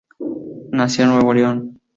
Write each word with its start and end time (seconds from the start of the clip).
Nació 0.71 1.03
en 1.03 1.09
Nuevo 1.11 1.31
León. 1.31 1.79